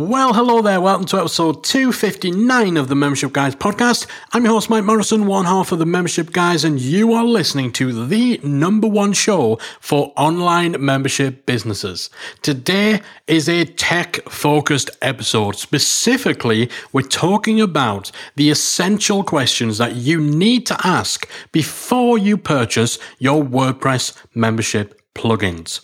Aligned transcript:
Well, 0.00 0.32
hello 0.32 0.62
there. 0.62 0.80
Welcome 0.80 1.06
to 1.06 1.18
episode 1.18 1.64
259 1.64 2.76
of 2.76 2.86
the 2.86 2.94
Membership 2.94 3.32
Guys 3.32 3.56
podcast. 3.56 4.06
I'm 4.32 4.44
your 4.44 4.52
host, 4.52 4.70
Mike 4.70 4.84
Morrison, 4.84 5.26
one 5.26 5.44
half 5.44 5.72
of 5.72 5.80
the 5.80 5.86
Membership 5.86 6.30
Guys, 6.30 6.62
and 6.62 6.80
you 6.80 7.14
are 7.14 7.24
listening 7.24 7.72
to 7.72 8.06
the 8.06 8.38
number 8.44 8.86
one 8.86 9.12
show 9.12 9.58
for 9.80 10.12
online 10.16 10.76
membership 10.78 11.46
businesses. 11.46 12.10
Today 12.42 13.00
is 13.26 13.48
a 13.48 13.64
tech 13.64 14.22
focused 14.28 14.90
episode. 15.02 15.56
Specifically, 15.56 16.70
we're 16.92 17.02
talking 17.02 17.60
about 17.60 18.12
the 18.36 18.50
essential 18.50 19.24
questions 19.24 19.78
that 19.78 19.96
you 19.96 20.20
need 20.20 20.64
to 20.66 20.76
ask 20.86 21.28
before 21.50 22.18
you 22.18 22.36
purchase 22.36 23.00
your 23.18 23.42
WordPress 23.42 24.16
membership 24.32 25.02
plugins. 25.16 25.80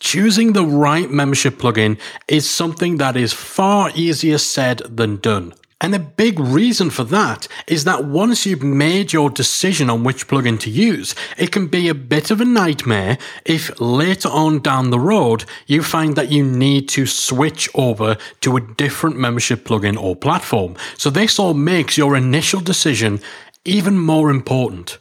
Choosing 0.00 0.52
the 0.52 0.64
right 0.64 1.10
membership 1.10 1.58
plugin 1.58 1.98
is 2.28 2.48
something 2.48 2.98
that 2.98 3.16
is 3.16 3.32
far 3.32 3.90
easier 3.94 4.38
said 4.38 4.78
than 4.88 5.16
done. 5.16 5.54
And 5.80 5.94
a 5.94 5.98
big 5.98 6.40
reason 6.40 6.88
for 6.88 7.04
that 7.04 7.46
is 7.66 7.84
that 7.84 8.06
once 8.06 8.46
you've 8.46 8.62
made 8.62 9.12
your 9.12 9.28
decision 9.28 9.90
on 9.90 10.02
which 10.02 10.26
plugin 10.26 10.58
to 10.60 10.70
use, 10.70 11.14
it 11.36 11.52
can 11.52 11.66
be 11.66 11.88
a 11.88 11.94
bit 11.94 12.30
of 12.30 12.40
a 12.40 12.44
nightmare 12.46 13.18
if 13.44 13.78
later 13.78 14.30
on 14.30 14.60
down 14.60 14.88
the 14.88 14.98
road 14.98 15.44
you 15.66 15.82
find 15.82 16.16
that 16.16 16.32
you 16.32 16.42
need 16.42 16.88
to 16.88 17.04
switch 17.04 17.68
over 17.74 18.16
to 18.40 18.56
a 18.56 18.62
different 18.62 19.18
membership 19.18 19.66
plugin 19.66 20.00
or 20.00 20.16
platform. 20.16 20.74
So 20.96 21.10
this 21.10 21.38
all 21.38 21.52
makes 21.52 21.98
your 21.98 22.16
initial 22.16 22.60
decision 22.60 23.20
even 23.66 23.98
more 23.98 24.30
important. 24.30 24.98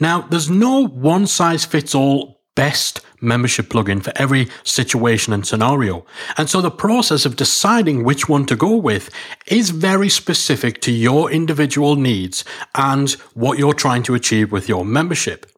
Now, 0.00 0.22
there's 0.22 0.48
no 0.48 0.86
one 0.86 1.26
size 1.26 1.64
fits 1.64 1.94
all 1.94 2.31
best 2.54 3.00
membership 3.20 3.68
plugin 3.68 4.02
for 4.02 4.12
every 4.16 4.48
situation 4.64 5.32
and 5.32 5.46
scenario. 5.46 6.04
And 6.36 6.50
so 6.50 6.60
the 6.60 6.70
process 6.70 7.24
of 7.24 7.36
deciding 7.36 8.04
which 8.04 8.28
one 8.28 8.46
to 8.46 8.56
go 8.56 8.76
with 8.76 9.10
is 9.46 9.70
very 9.70 10.08
specific 10.08 10.80
to 10.82 10.92
your 10.92 11.30
individual 11.30 11.96
needs 11.96 12.44
and 12.74 13.10
what 13.34 13.58
you're 13.58 13.74
trying 13.74 14.02
to 14.04 14.14
achieve 14.14 14.52
with 14.52 14.68
your 14.68 14.84
membership. 14.84 15.51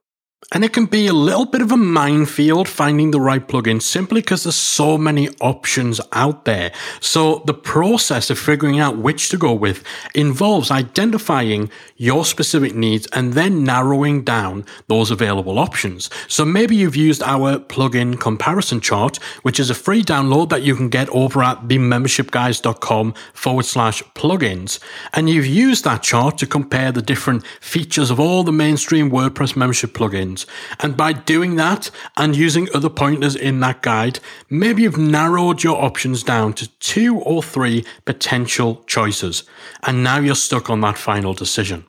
And 0.53 0.63
it 0.65 0.73
can 0.73 0.87
be 0.87 1.07
a 1.07 1.13
little 1.13 1.47
bit 1.47 1.63
of 1.63 1.73
a 1.73 1.77
minefield 1.77 2.69
finding 2.69 3.11
the 3.11 3.21
right 3.21 3.47
plugin 3.47 3.81
simply 3.81 4.21
because 4.21 4.45
there's 4.45 4.55
so 4.55 4.97
many 4.99 5.29
options 5.41 6.01
out 6.13 6.45
there. 6.45 6.71
So 7.01 7.43
the 7.47 7.55
process 7.55 8.31
of 8.31 8.39
figuring 8.39 8.79
out 8.79 8.99
which 8.99 9.31
to 9.31 9.37
go 9.37 9.53
with 9.53 9.83
involves 10.15 10.71
identifying 10.71 11.71
your 11.97 12.25
specific 12.25 12.75
needs 12.75 13.07
and 13.13 13.33
then 13.33 13.65
narrowing 13.65 14.23
down 14.23 14.65
those 14.87 15.11
available 15.11 15.59
options. 15.59 16.11
So 16.29 16.45
maybe 16.45 16.77
you've 16.77 16.97
used 16.97 17.23
our 17.23 17.59
plugin 17.59 18.21
comparison 18.21 18.81
chart, 18.81 19.17
which 19.43 19.59
is 19.59 19.71
a 19.71 19.75
free 19.75 20.03
download 20.03 20.51
that 20.51 20.63
you 20.63 20.77
can 20.77 20.89
get 20.89 21.09
over 21.09 21.43
at 21.43 21.69
themembershipguys.com 21.69 23.15
forward 23.33 23.65
slash 23.65 24.03
plugins. 24.15 24.79
And 25.15 25.29
you've 25.29 25.47
used 25.47 25.85
that 25.85 26.03
chart 26.03 26.39
to 26.39 26.47
compare 26.47 26.93
the 26.93 27.03
different 27.03 27.47
features 27.61 28.11
of 28.11 28.21
all 28.21 28.45
the 28.45 28.53
mainstream 28.53 29.11
WordPress 29.11 29.57
membership 29.57 29.95
plugins. 29.95 30.34
And 30.81 30.97
by 30.97 31.13
doing 31.13 31.57
that 31.57 31.91
and 32.17 32.35
using 32.35 32.69
other 32.75 32.91
pointers 32.91 33.37
in 33.37 33.61
that 33.61 33.83
guide, 33.83 34.19
maybe 34.51 34.83
you've 34.83 34.99
narrowed 34.99 35.63
your 35.63 35.83
options 35.83 36.23
down 36.23 36.53
to 36.55 36.69
two 36.79 37.19
or 37.21 37.43
three 37.43 37.85
potential 38.05 38.83
choices. 38.87 39.45
And 39.83 40.03
now 40.03 40.19
you're 40.19 40.35
stuck 40.35 40.69
on 40.71 40.81
that 40.81 40.99
final 40.99 41.35
decision. 41.35 41.87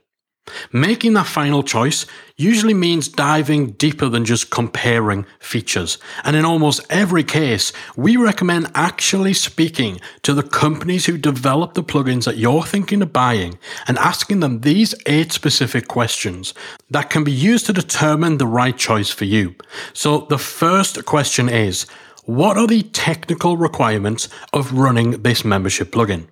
Making 0.71 1.13
that 1.13 1.25
final 1.25 1.63
choice 1.63 2.05
usually 2.37 2.73
means 2.73 3.07
diving 3.07 3.71
deeper 3.71 4.09
than 4.09 4.25
just 4.25 4.51
comparing 4.51 5.25
features. 5.39 5.97
And 6.23 6.35
in 6.35 6.45
almost 6.45 6.85
every 6.89 7.23
case, 7.23 7.73
we 7.95 8.15
recommend 8.17 8.71
actually 8.75 9.33
speaking 9.33 9.99
to 10.21 10.33
the 10.33 10.43
companies 10.43 11.05
who 11.05 11.17
develop 11.17 11.73
the 11.73 11.83
plugins 11.83 12.25
that 12.25 12.37
you're 12.37 12.63
thinking 12.63 13.01
of 13.01 13.13
buying 13.13 13.57
and 13.87 13.97
asking 13.97 14.41
them 14.41 14.61
these 14.61 14.93
eight 15.05 15.31
specific 15.31 15.87
questions 15.87 16.53
that 16.91 17.09
can 17.09 17.23
be 17.23 17.31
used 17.31 17.65
to 17.65 17.73
determine 17.73 18.37
the 18.37 18.47
right 18.47 18.77
choice 18.77 19.09
for 19.09 19.25
you. 19.25 19.55
So 19.93 20.27
the 20.29 20.37
first 20.37 21.05
question 21.05 21.49
is, 21.49 21.85
what 22.25 22.57
are 22.57 22.67
the 22.67 22.83
technical 22.83 23.55
requirements 23.55 24.29
of 24.51 24.73
running 24.73 25.21
this 25.21 25.45
membership 25.45 25.91
plugin? 25.91 26.27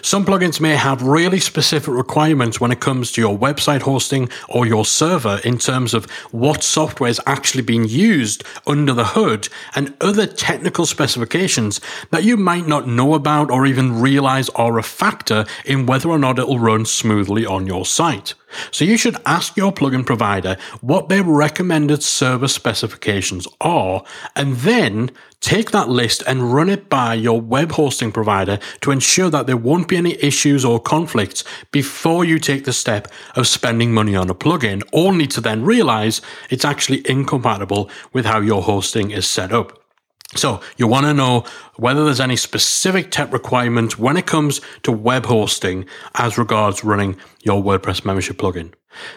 Some 0.00 0.24
plugins 0.24 0.60
may 0.60 0.74
have 0.74 1.02
really 1.02 1.38
specific 1.38 1.92
requirements 1.92 2.60
when 2.60 2.72
it 2.72 2.80
comes 2.80 3.12
to 3.12 3.20
your 3.20 3.38
website 3.38 3.82
hosting 3.82 4.28
or 4.48 4.66
your 4.66 4.84
server 4.84 5.40
in 5.44 5.58
terms 5.58 5.92
of 5.92 6.10
what 6.30 6.62
software 6.62 7.10
is 7.10 7.20
actually 7.26 7.62
being 7.62 7.84
used 7.84 8.42
under 8.66 8.92
the 8.92 9.04
hood 9.04 9.48
and 9.74 9.94
other 10.00 10.26
technical 10.26 10.86
specifications 10.86 11.80
that 12.10 12.24
you 12.24 12.36
might 12.36 12.66
not 12.66 12.88
know 12.88 13.14
about 13.14 13.50
or 13.50 13.66
even 13.66 14.00
realize 14.00 14.48
are 14.50 14.78
a 14.78 14.82
factor 14.82 15.44
in 15.64 15.86
whether 15.86 16.08
or 16.08 16.18
not 16.18 16.38
it'll 16.38 16.58
run 16.58 16.86
smoothly 16.86 17.44
on 17.44 17.66
your 17.66 17.84
site. 17.84 18.34
So 18.70 18.84
you 18.84 18.96
should 18.96 19.16
ask 19.26 19.56
your 19.56 19.72
plugin 19.72 20.04
provider 20.04 20.56
what 20.80 21.08
their 21.08 21.22
recommended 21.22 22.02
server 22.02 22.48
specifications 22.48 23.46
are, 23.60 24.04
and 24.34 24.56
then 24.56 25.10
take 25.40 25.70
that 25.70 25.88
list 25.88 26.22
and 26.26 26.52
run 26.52 26.68
it 26.68 26.88
by 26.88 27.14
your 27.14 27.40
web 27.40 27.72
hosting 27.72 28.10
provider 28.10 28.58
to 28.80 28.90
ensure 28.90 29.30
that 29.30 29.46
there 29.46 29.56
won't 29.56 29.88
be 29.88 29.96
any 29.96 30.14
issues 30.22 30.64
or 30.64 30.80
conflicts 30.80 31.44
before 31.70 32.24
you 32.24 32.38
take 32.38 32.64
the 32.64 32.72
step 32.72 33.08
of 33.34 33.46
spending 33.46 33.92
money 33.92 34.16
on 34.16 34.30
a 34.30 34.34
plugin, 34.34 34.82
only 34.92 35.26
to 35.26 35.40
then 35.40 35.62
realize 35.62 36.20
it's 36.50 36.64
actually 36.64 37.08
incompatible 37.08 37.90
with 38.12 38.24
how 38.24 38.40
your 38.40 38.62
hosting 38.62 39.10
is 39.10 39.28
set 39.28 39.52
up. 39.52 39.85
So 40.34 40.60
you 40.76 40.88
want 40.88 41.06
to 41.06 41.14
know 41.14 41.44
whether 41.76 42.04
there's 42.04 42.20
any 42.20 42.36
specific 42.36 43.10
tech 43.10 43.32
requirements 43.32 43.98
when 43.98 44.16
it 44.16 44.26
comes 44.26 44.60
to 44.82 44.90
web 44.90 45.26
hosting 45.26 45.86
as 46.14 46.36
regards 46.36 46.82
running 46.82 47.16
your 47.42 47.62
WordPress 47.62 48.04
membership 48.04 48.38
plugin. 48.38 48.72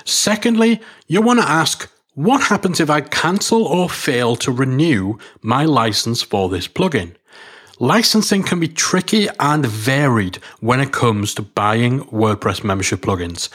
Secondly, 0.06 0.82
you 1.08 1.22
want 1.22 1.40
to 1.40 1.50
ask 1.50 1.90
what 2.14 2.44
happens 2.44 2.80
if 2.80 2.90
I 2.90 3.02
cancel 3.02 3.64
or 3.64 3.90
fail 3.90 4.36
to 4.38 4.52
renew 4.52 5.18
my 5.42 5.66
license 5.66 6.22
for 6.22 6.50
this 6.50 6.68
plugin? 6.68 7.16
Licensing 7.80 8.44
can 8.44 8.60
be 8.60 8.68
tricky 8.68 9.30
and 9.40 9.66
varied 9.66 10.36
when 10.60 10.82
it 10.82 10.92
comes 10.92 11.34
to 11.36 11.42
buying 11.42 12.02
WordPress 12.08 12.62
membership 12.62 13.02
plugins. 13.02 13.48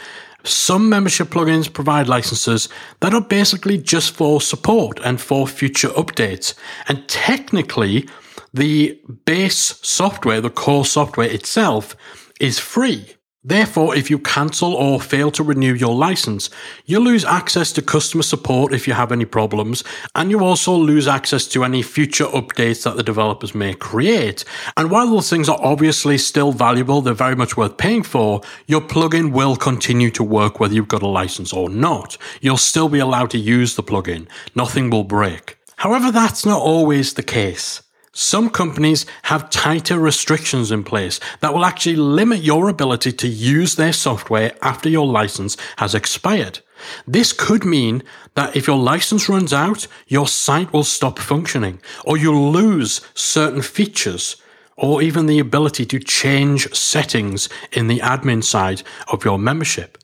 Some 0.44 0.90
membership 0.90 1.28
plugins 1.28 1.72
provide 1.72 2.06
licenses 2.06 2.68
that 3.00 3.14
are 3.14 3.20
basically 3.20 3.78
just 3.78 4.14
for 4.14 4.40
support 4.40 5.00
and 5.02 5.20
for 5.20 5.46
future 5.46 5.88
updates. 5.88 6.54
And 6.86 7.08
technically, 7.08 8.08
the 8.52 9.00
base 9.24 9.78
software, 9.82 10.40
the 10.40 10.50
core 10.50 10.84
software 10.84 11.28
itself, 11.28 11.96
is 12.40 12.58
free. 12.58 13.14
Therefore, 13.46 13.94
if 13.94 14.08
you 14.08 14.18
cancel 14.18 14.72
or 14.72 14.98
fail 14.98 15.30
to 15.32 15.42
renew 15.42 15.74
your 15.74 15.94
license, 15.94 16.48
you 16.86 16.98
lose 16.98 17.26
access 17.26 17.72
to 17.72 17.82
customer 17.82 18.22
support 18.22 18.72
if 18.72 18.88
you 18.88 18.94
have 18.94 19.12
any 19.12 19.26
problems, 19.26 19.84
and 20.14 20.30
you 20.30 20.42
also 20.42 20.74
lose 20.74 21.06
access 21.06 21.46
to 21.48 21.62
any 21.62 21.82
future 21.82 22.24
updates 22.24 22.84
that 22.84 22.96
the 22.96 23.02
developers 23.02 23.54
may 23.54 23.74
create. 23.74 24.46
And 24.78 24.90
while 24.90 25.06
those 25.08 25.28
things 25.28 25.50
are 25.50 25.60
obviously 25.60 26.16
still 26.16 26.52
valuable, 26.52 27.02
they're 27.02 27.12
very 27.12 27.36
much 27.36 27.54
worth 27.54 27.76
paying 27.76 28.02
for, 28.02 28.40
your 28.66 28.80
plugin 28.80 29.30
will 29.32 29.56
continue 29.56 30.10
to 30.12 30.24
work 30.24 30.58
whether 30.58 30.74
you've 30.74 30.88
got 30.88 31.02
a 31.02 31.06
license 31.06 31.52
or 31.52 31.68
not. 31.68 32.16
You'll 32.40 32.56
still 32.56 32.88
be 32.88 32.98
allowed 32.98 33.30
to 33.32 33.38
use 33.38 33.76
the 33.76 33.82
plugin. 33.82 34.26
Nothing 34.54 34.88
will 34.88 35.04
break. 35.04 35.58
However, 35.76 36.10
that's 36.10 36.46
not 36.46 36.62
always 36.62 37.12
the 37.12 37.22
case. 37.22 37.83
Some 38.16 38.48
companies 38.48 39.06
have 39.24 39.50
tighter 39.50 39.98
restrictions 39.98 40.70
in 40.70 40.84
place 40.84 41.18
that 41.40 41.52
will 41.52 41.64
actually 41.64 41.96
limit 41.96 42.42
your 42.42 42.68
ability 42.68 43.10
to 43.10 43.26
use 43.26 43.74
their 43.74 43.92
software 43.92 44.52
after 44.62 44.88
your 44.88 45.04
license 45.06 45.56
has 45.78 45.96
expired. 45.96 46.60
This 47.08 47.32
could 47.32 47.64
mean 47.64 48.04
that 48.34 48.54
if 48.54 48.68
your 48.68 48.78
license 48.78 49.28
runs 49.28 49.52
out, 49.52 49.88
your 50.06 50.28
site 50.28 50.72
will 50.72 50.84
stop 50.84 51.18
functioning, 51.18 51.80
or 52.04 52.16
you'll 52.16 52.52
lose 52.52 53.00
certain 53.14 53.62
features, 53.62 54.36
or 54.76 55.02
even 55.02 55.26
the 55.26 55.40
ability 55.40 55.84
to 55.86 55.98
change 55.98 56.72
settings 56.72 57.48
in 57.72 57.88
the 57.88 57.98
admin 57.98 58.44
side 58.44 58.84
of 59.08 59.24
your 59.24 59.40
membership. 59.40 59.98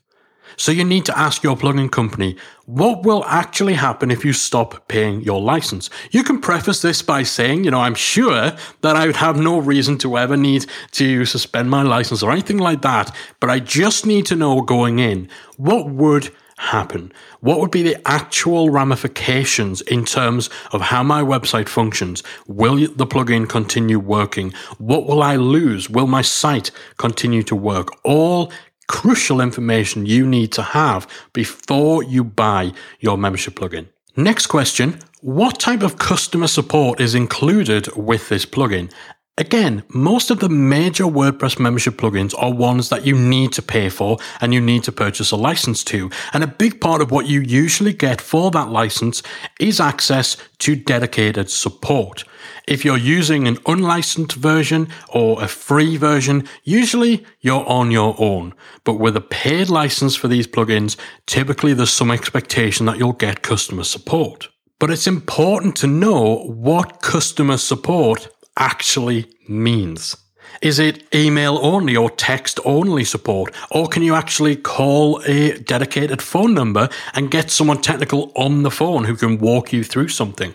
So 0.61 0.71
you 0.71 0.83
need 0.83 1.05
to 1.05 1.17
ask 1.17 1.41
your 1.41 1.57
plugin 1.57 1.91
company 1.91 2.35
what 2.67 3.01
will 3.01 3.25
actually 3.25 3.73
happen 3.73 4.11
if 4.11 4.23
you 4.23 4.31
stop 4.31 4.87
paying 4.87 5.21
your 5.21 5.41
license. 5.41 5.89
You 6.11 6.23
can 6.23 6.39
preface 6.39 6.83
this 6.83 7.01
by 7.01 7.23
saying, 7.23 7.63
you 7.63 7.71
know, 7.71 7.79
I'm 7.79 7.95
sure 7.95 8.51
that 8.81 8.95
I 8.95 9.07
would 9.07 9.15
have 9.15 9.39
no 9.39 9.57
reason 9.57 9.97
to 9.97 10.19
ever 10.19 10.37
need 10.37 10.67
to 10.91 11.25
suspend 11.25 11.71
my 11.71 11.81
license 11.81 12.21
or 12.21 12.31
anything 12.31 12.59
like 12.59 12.83
that, 12.83 13.11
but 13.39 13.49
I 13.49 13.57
just 13.57 14.05
need 14.05 14.27
to 14.27 14.35
know 14.35 14.61
going 14.61 14.99
in 14.99 15.29
what 15.57 15.89
would 15.89 16.29
happen? 16.57 17.11
What 17.39 17.59
would 17.59 17.71
be 17.71 17.81
the 17.81 17.97
actual 18.07 18.69
ramifications 18.69 19.81
in 19.81 20.05
terms 20.05 20.51
of 20.71 20.81
how 20.81 21.01
my 21.01 21.23
website 21.23 21.67
functions? 21.67 22.21
Will 22.45 22.75
the 22.75 23.07
plugin 23.07 23.49
continue 23.49 23.97
working? 23.97 24.53
What 24.77 25.07
will 25.07 25.23
I 25.23 25.37
lose? 25.37 25.89
Will 25.89 26.05
my 26.05 26.21
site 26.21 26.69
continue 26.97 27.41
to 27.43 27.55
work? 27.55 27.87
All 28.03 28.51
crucial 28.87 29.41
information 29.41 30.05
you 30.05 30.25
need 30.27 30.51
to 30.53 30.61
have 30.61 31.07
before 31.33 32.03
you 32.03 32.23
buy 32.23 32.71
your 32.99 33.17
membership 33.17 33.55
plugin. 33.55 33.87
Next 34.15 34.47
question 34.47 34.99
What 35.21 35.59
type 35.59 35.83
of 35.83 35.97
customer 35.97 36.47
support 36.47 36.99
is 36.99 37.15
included 37.15 37.87
with 37.95 38.29
this 38.29 38.45
plugin? 38.45 38.91
Again, 39.37 39.83
most 39.87 40.29
of 40.29 40.39
the 40.39 40.49
major 40.49 41.05
WordPress 41.05 41.57
membership 41.57 41.95
plugins 41.95 42.35
are 42.37 42.53
ones 42.53 42.89
that 42.89 43.05
you 43.05 43.15
need 43.15 43.53
to 43.53 43.61
pay 43.61 43.87
for 43.87 44.17
and 44.41 44.53
you 44.53 44.59
need 44.59 44.83
to 44.83 44.91
purchase 44.91 45.31
a 45.31 45.37
license 45.37 45.85
to. 45.85 46.11
And 46.33 46.43
a 46.43 46.47
big 46.47 46.81
part 46.81 47.01
of 47.01 47.11
what 47.11 47.27
you 47.27 47.39
usually 47.39 47.93
get 47.93 48.19
for 48.19 48.51
that 48.51 48.69
license 48.69 49.23
is 49.57 49.79
access 49.79 50.35
to 50.59 50.75
dedicated 50.75 51.49
support. 51.49 52.25
If 52.67 52.83
you're 52.83 52.97
using 52.97 53.47
an 53.47 53.57
unlicensed 53.65 54.35
version 54.35 54.89
or 55.09 55.41
a 55.41 55.47
free 55.47 55.95
version, 55.95 56.47
usually 56.65 57.25
you're 57.39 57.67
on 57.67 57.89
your 57.89 58.15
own. 58.19 58.53
But 58.83 58.99
with 58.99 59.15
a 59.15 59.21
paid 59.21 59.69
license 59.69 60.13
for 60.13 60.27
these 60.27 60.45
plugins, 60.45 60.97
typically 61.25 61.73
there's 61.73 61.89
some 61.89 62.11
expectation 62.11 62.85
that 62.85 62.97
you'll 62.97 63.13
get 63.13 63.43
customer 63.43 63.85
support. 63.85 64.49
But 64.77 64.91
it's 64.91 65.07
important 65.07 65.77
to 65.77 65.87
know 65.87 66.43
what 66.47 67.01
customer 67.01 67.57
support 67.57 68.27
actually 68.61 69.25
means. 69.47 70.15
Is 70.61 70.77
it 70.77 71.03
email 71.15 71.57
only 71.63 71.95
or 71.95 72.11
text 72.11 72.59
only 72.63 73.03
support? 73.03 73.55
Or 73.71 73.87
can 73.87 74.03
you 74.03 74.13
actually 74.13 74.55
call 74.55 75.19
a 75.25 75.57
dedicated 75.57 76.21
phone 76.21 76.53
number 76.53 76.87
and 77.15 77.31
get 77.31 77.49
someone 77.49 77.81
technical 77.81 78.31
on 78.35 78.61
the 78.61 78.69
phone 78.69 79.05
who 79.05 79.15
can 79.15 79.39
walk 79.39 79.73
you 79.73 79.83
through 79.83 80.09
something? 80.09 80.53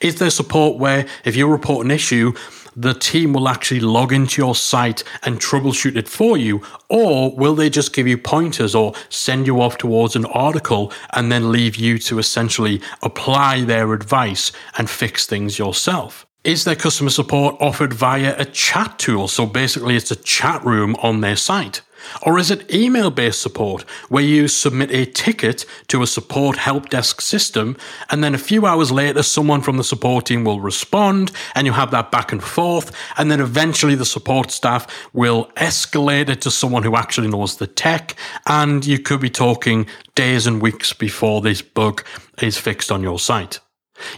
Is 0.00 0.16
there 0.16 0.30
support 0.30 0.80
where 0.80 1.06
if 1.24 1.36
you 1.36 1.46
report 1.46 1.84
an 1.84 1.92
issue, 1.92 2.32
the 2.74 2.94
team 2.94 3.32
will 3.32 3.48
actually 3.48 3.78
log 3.78 4.12
into 4.12 4.42
your 4.42 4.56
site 4.56 5.04
and 5.22 5.38
troubleshoot 5.38 5.94
it 5.94 6.08
for 6.08 6.36
you? 6.36 6.60
Or 6.90 7.36
will 7.36 7.54
they 7.54 7.70
just 7.70 7.94
give 7.94 8.08
you 8.08 8.18
pointers 8.18 8.74
or 8.74 8.94
send 9.10 9.46
you 9.46 9.60
off 9.60 9.78
towards 9.78 10.16
an 10.16 10.24
article 10.26 10.92
and 11.12 11.30
then 11.30 11.52
leave 11.52 11.76
you 11.76 11.98
to 11.98 12.18
essentially 12.18 12.82
apply 13.00 13.60
their 13.60 13.92
advice 13.92 14.50
and 14.76 14.90
fix 14.90 15.24
things 15.24 15.56
yourself? 15.56 16.26
Is 16.44 16.64
their 16.64 16.76
customer 16.76 17.08
support 17.08 17.56
offered 17.58 17.94
via 17.94 18.38
a 18.38 18.44
chat 18.44 18.98
tool? 18.98 19.28
So 19.28 19.46
basically, 19.46 19.96
it's 19.96 20.10
a 20.10 20.16
chat 20.16 20.62
room 20.62 20.94
on 20.96 21.22
their 21.22 21.36
site. 21.36 21.80
Or 22.20 22.38
is 22.38 22.50
it 22.50 22.70
email 22.70 23.10
based 23.10 23.40
support 23.40 23.88
where 24.10 24.22
you 24.22 24.46
submit 24.46 24.90
a 24.90 25.06
ticket 25.06 25.64
to 25.88 26.02
a 26.02 26.06
support 26.06 26.58
help 26.58 26.90
desk 26.90 27.22
system 27.22 27.78
and 28.10 28.22
then 28.22 28.34
a 28.34 28.38
few 28.38 28.66
hours 28.66 28.92
later 28.92 29.22
someone 29.22 29.62
from 29.62 29.78
the 29.78 29.84
support 29.84 30.26
team 30.26 30.44
will 30.44 30.60
respond 30.60 31.32
and 31.54 31.66
you 31.66 31.72
have 31.72 31.90
that 31.92 32.10
back 32.10 32.30
and 32.30 32.44
forth 32.44 32.92
and 33.16 33.30
then 33.30 33.40
eventually 33.40 33.94
the 33.94 34.04
support 34.04 34.50
staff 34.50 34.86
will 35.14 35.46
escalate 35.56 36.28
it 36.28 36.42
to 36.42 36.50
someone 36.50 36.82
who 36.82 36.94
actually 36.94 37.28
knows 37.28 37.56
the 37.56 37.66
tech 37.66 38.14
and 38.46 38.84
you 38.84 38.98
could 38.98 39.22
be 39.22 39.30
talking 39.30 39.86
days 40.14 40.46
and 40.46 40.60
weeks 40.60 40.92
before 40.92 41.40
this 41.40 41.62
bug 41.62 42.04
is 42.42 42.58
fixed 42.58 42.92
on 42.92 43.02
your 43.02 43.18
site. 43.18 43.60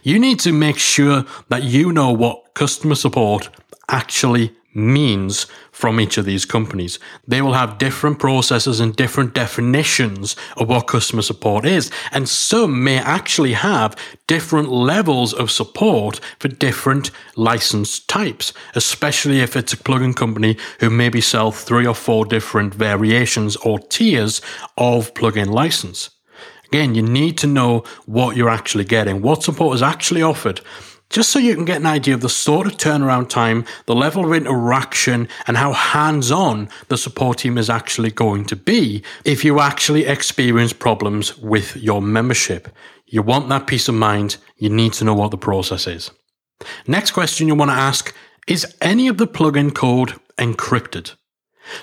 You 0.02 0.18
need 0.18 0.40
to 0.40 0.52
make 0.52 0.78
sure 0.78 1.24
that 1.48 1.64
you 1.64 1.92
know 1.92 2.12
what 2.12 2.54
customer 2.54 2.94
support 2.94 3.50
actually 3.88 4.52
means 4.76 5.46
from 5.72 5.98
each 5.98 6.18
of 6.18 6.26
these 6.26 6.44
companies. 6.44 6.98
They 7.26 7.40
will 7.40 7.54
have 7.54 7.78
different 7.78 8.18
processes 8.18 8.78
and 8.78 8.94
different 8.94 9.34
definitions 9.34 10.36
of 10.56 10.68
what 10.68 10.86
customer 10.86 11.22
support 11.22 11.64
is. 11.64 11.90
And 12.12 12.28
some 12.28 12.84
may 12.84 12.98
actually 12.98 13.54
have 13.54 13.96
different 14.26 14.70
levels 14.70 15.32
of 15.32 15.50
support 15.50 16.20
for 16.38 16.48
different 16.48 17.10
license 17.36 18.00
types, 18.00 18.52
especially 18.74 19.40
if 19.40 19.56
it's 19.56 19.72
a 19.72 19.78
plugin 19.78 20.14
company 20.14 20.56
who 20.80 20.90
maybe 20.90 21.20
sell 21.20 21.50
three 21.50 21.86
or 21.86 21.94
four 21.94 22.26
different 22.26 22.74
variations 22.74 23.56
or 23.56 23.78
tiers 23.78 24.42
of 24.76 25.14
plugin 25.14 25.48
license. 25.48 26.10
Again, 26.76 26.94
you 26.94 27.00
need 27.00 27.38
to 27.38 27.46
know 27.46 27.84
what 28.04 28.36
you're 28.36 28.50
actually 28.50 28.84
getting, 28.84 29.22
what 29.22 29.42
support 29.42 29.74
is 29.76 29.80
actually 29.80 30.20
offered, 30.20 30.60
just 31.08 31.30
so 31.30 31.38
you 31.38 31.54
can 31.54 31.64
get 31.64 31.78
an 31.80 31.86
idea 31.86 32.12
of 32.12 32.20
the 32.20 32.28
sort 32.28 32.66
of 32.66 32.76
turnaround 32.76 33.30
time, 33.30 33.64
the 33.86 33.94
level 33.94 34.26
of 34.26 34.34
interaction, 34.34 35.26
and 35.46 35.56
how 35.56 35.72
hands 35.72 36.30
on 36.30 36.68
the 36.88 36.98
support 36.98 37.38
team 37.38 37.56
is 37.56 37.70
actually 37.70 38.10
going 38.10 38.44
to 38.44 38.56
be 38.56 39.02
if 39.24 39.42
you 39.42 39.58
actually 39.58 40.04
experience 40.04 40.74
problems 40.74 41.38
with 41.38 41.76
your 41.76 42.02
membership. 42.02 42.68
You 43.06 43.22
want 43.22 43.48
that 43.48 43.66
peace 43.66 43.88
of 43.88 43.94
mind, 43.94 44.36
you 44.58 44.68
need 44.68 44.92
to 44.94 45.04
know 45.04 45.14
what 45.14 45.30
the 45.30 45.38
process 45.38 45.86
is. 45.86 46.10
Next 46.86 47.12
question 47.12 47.48
you 47.48 47.54
want 47.54 47.70
to 47.70 47.74
ask 47.74 48.14
is 48.46 48.76
any 48.82 49.08
of 49.08 49.16
the 49.16 49.26
plugin 49.26 49.74
code 49.74 50.20
encrypted? 50.36 51.14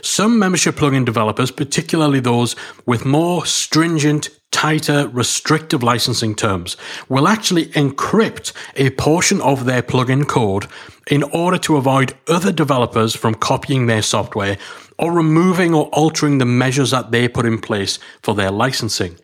Some 0.01 0.39
membership 0.39 0.75
plugin 0.75 1.03
developers, 1.03 1.51
particularly 1.51 2.19
those 2.19 2.55
with 2.85 3.05
more 3.05 3.45
stringent 3.45 4.29
tighter, 4.53 5.09
restrictive 5.09 5.83
licensing 5.83 6.35
terms 6.35 6.77
will 7.09 7.27
actually 7.27 7.65
encrypt 7.67 8.53
a 8.77 8.91
portion 8.91 9.41
of 9.41 9.65
their 9.65 9.81
plugin 9.81 10.25
code 10.25 10.67
in 11.07 11.23
order 11.23 11.57
to 11.57 11.75
avoid 11.75 12.13
other 12.29 12.51
developers 12.51 13.13
from 13.13 13.33
copying 13.33 13.88
their 13.88 14.01
software 14.01 14.57
or 14.97 15.11
removing 15.11 15.73
or 15.73 15.88
altering 15.88 16.38
the 16.38 16.45
measures 16.45 16.91
that 16.91 17.11
they 17.11 17.27
put 17.27 17.45
in 17.45 17.59
place 17.59 18.00
for 18.21 18.35
their 18.35 18.51
licensing. 18.51 19.17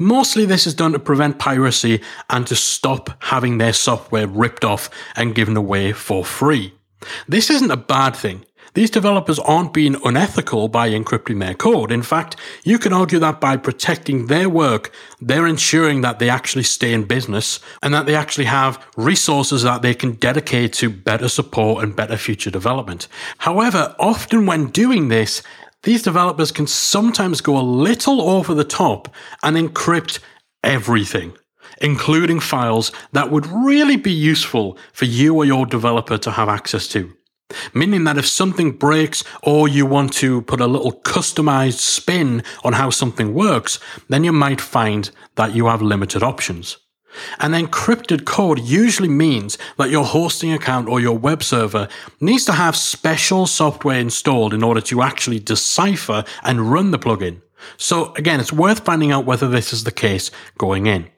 Mostly 0.00 0.46
this 0.46 0.66
is 0.66 0.74
done 0.74 0.92
to 0.92 0.98
prevent 0.98 1.38
piracy 1.38 2.00
and 2.30 2.46
to 2.46 2.56
stop 2.56 3.10
having 3.24 3.58
their 3.58 3.72
software 3.74 4.26
ripped 4.26 4.64
off 4.64 4.88
and 5.16 5.34
given 5.34 5.56
away 5.56 5.92
for 5.92 6.24
free. 6.24 6.72
This 7.28 7.50
isn't 7.50 7.70
a 7.70 7.76
bad 7.76 8.16
thing. 8.16 8.44
These 8.74 8.90
developers 8.90 9.38
aren't 9.38 9.74
being 9.74 10.00
unethical 10.02 10.68
by 10.68 10.88
encrypting 10.88 11.40
their 11.40 11.52
code. 11.54 11.92
In 11.92 12.02
fact, 12.02 12.36
you 12.64 12.78
can 12.78 12.94
argue 12.94 13.18
that 13.18 13.38
by 13.38 13.58
protecting 13.58 14.26
their 14.26 14.48
work, 14.48 14.90
they're 15.20 15.46
ensuring 15.46 16.00
that 16.00 16.18
they 16.18 16.30
actually 16.30 16.62
stay 16.62 16.94
in 16.94 17.04
business 17.04 17.60
and 17.82 17.92
that 17.92 18.06
they 18.06 18.14
actually 18.14 18.46
have 18.46 18.82
resources 18.96 19.62
that 19.62 19.82
they 19.82 19.92
can 19.92 20.12
dedicate 20.12 20.72
to 20.74 20.88
better 20.88 21.28
support 21.28 21.84
and 21.84 21.94
better 21.94 22.16
future 22.16 22.50
development. 22.50 23.08
However, 23.38 23.94
often 23.98 24.46
when 24.46 24.68
doing 24.68 25.08
this, 25.08 25.42
these 25.82 26.02
developers 26.02 26.50
can 26.50 26.66
sometimes 26.66 27.42
go 27.42 27.58
a 27.58 27.60
little 27.60 28.22
over 28.22 28.54
the 28.54 28.64
top 28.64 29.14
and 29.42 29.56
encrypt 29.56 30.18
everything 30.64 31.36
including 31.80 32.38
files 32.38 32.92
that 33.10 33.30
would 33.30 33.46
really 33.46 33.96
be 33.96 34.12
useful 34.12 34.78
for 34.92 35.04
you 35.04 35.34
or 35.34 35.44
your 35.44 35.66
developer 35.66 36.16
to 36.16 36.30
have 36.30 36.48
access 36.48 36.86
to. 36.86 37.12
Meaning 37.74 38.04
that 38.04 38.18
if 38.18 38.26
something 38.26 38.72
breaks 38.72 39.24
or 39.42 39.68
you 39.68 39.86
want 39.86 40.12
to 40.14 40.42
put 40.42 40.60
a 40.60 40.66
little 40.66 40.92
customized 40.92 41.78
spin 41.78 42.42
on 42.64 42.74
how 42.74 42.90
something 42.90 43.34
works, 43.34 43.78
then 44.08 44.24
you 44.24 44.32
might 44.32 44.60
find 44.60 45.10
that 45.34 45.54
you 45.54 45.66
have 45.66 45.82
limited 45.82 46.22
options. 46.22 46.78
An 47.40 47.52
encrypted 47.52 48.24
code 48.24 48.58
usually 48.58 49.08
means 49.08 49.58
that 49.76 49.90
your 49.90 50.04
hosting 50.04 50.52
account 50.52 50.88
or 50.88 51.00
your 51.00 51.16
web 51.16 51.42
server 51.42 51.88
needs 52.20 52.44
to 52.46 52.52
have 52.52 52.74
special 52.76 53.46
software 53.46 53.98
installed 53.98 54.54
in 54.54 54.62
order 54.62 54.80
to 54.82 55.02
actually 55.02 55.38
decipher 55.38 56.24
and 56.42 56.72
run 56.72 56.90
the 56.90 56.98
plugin. 56.98 57.42
So 57.76 58.14
again, 58.14 58.40
it's 58.40 58.52
worth 58.52 58.80
finding 58.80 59.12
out 59.12 59.26
whether 59.26 59.48
this 59.48 59.72
is 59.72 59.84
the 59.84 59.92
case 59.92 60.30
going 60.58 60.86
in. 60.86 61.08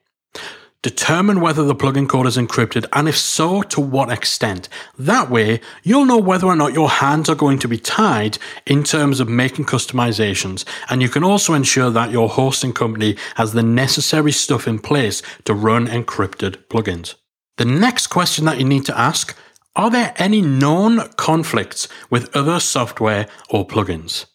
Determine 0.84 1.40
whether 1.40 1.64
the 1.64 1.74
plugin 1.74 2.06
code 2.06 2.26
is 2.26 2.36
encrypted 2.36 2.84
and 2.92 3.08
if 3.08 3.16
so, 3.16 3.62
to 3.62 3.80
what 3.80 4.12
extent. 4.12 4.68
That 4.98 5.30
way, 5.30 5.62
you'll 5.82 6.04
know 6.04 6.18
whether 6.18 6.46
or 6.46 6.56
not 6.56 6.74
your 6.74 6.90
hands 6.90 7.30
are 7.30 7.34
going 7.34 7.58
to 7.60 7.68
be 7.68 7.78
tied 7.78 8.36
in 8.66 8.84
terms 8.84 9.18
of 9.18 9.26
making 9.26 9.64
customizations, 9.64 10.66
and 10.90 11.00
you 11.00 11.08
can 11.08 11.24
also 11.24 11.54
ensure 11.54 11.88
that 11.88 12.10
your 12.10 12.28
hosting 12.28 12.74
company 12.74 13.16
has 13.36 13.54
the 13.54 13.62
necessary 13.62 14.30
stuff 14.30 14.68
in 14.68 14.78
place 14.78 15.22
to 15.46 15.54
run 15.54 15.86
encrypted 15.86 16.56
plugins. 16.66 17.14
The 17.56 17.64
next 17.64 18.08
question 18.08 18.44
that 18.44 18.58
you 18.58 18.66
need 18.66 18.84
to 18.84 18.98
ask 18.98 19.34
are 19.74 19.90
there 19.90 20.12
any 20.16 20.42
known 20.42 21.08
conflicts 21.16 21.88
with 22.10 22.36
other 22.36 22.60
software 22.60 23.26
or 23.48 23.66
plugins? 23.66 24.26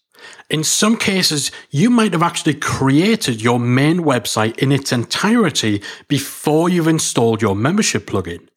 In 0.50 0.64
some 0.64 0.98
cases, 0.98 1.52
you 1.70 1.90
might 1.90 2.14
have 2.14 2.24
actually 2.24 2.56
created 2.56 3.42
your 3.42 3.60
main 3.60 4.00
website 4.00 4.58
in 4.58 4.72
its 4.72 4.92
entirety 4.92 5.82
before 6.08 6.70
you've 6.70 6.88
installed 6.88 7.42
your 7.42 7.56
membership 7.56 8.06
plugin. 8.08 8.48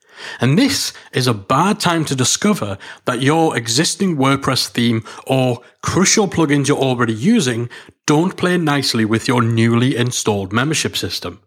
And 0.40 0.58
this 0.58 0.92
is 1.12 1.26
a 1.26 1.34
bad 1.34 1.80
time 1.80 2.04
to 2.06 2.14
discover 2.14 2.78
that 3.04 3.22
your 3.22 3.56
existing 3.56 4.16
WordPress 4.16 4.68
theme 4.68 5.04
or 5.26 5.60
crucial 5.82 6.28
plugins 6.28 6.68
you're 6.68 6.78
already 6.78 7.14
using 7.14 7.68
don't 8.06 8.36
play 8.36 8.56
nicely 8.56 9.04
with 9.04 9.28
your 9.28 9.42
newly 9.42 9.96
installed 9.96 10.52
membership 10.52 10.96
system. 10.96 11.40